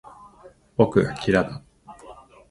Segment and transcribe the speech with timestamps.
[0.77, 1.61] 僕がキラだ